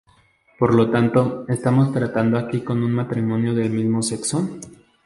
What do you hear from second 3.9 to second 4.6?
sexo?